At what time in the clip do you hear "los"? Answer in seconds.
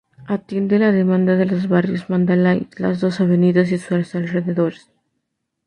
1.45-1.67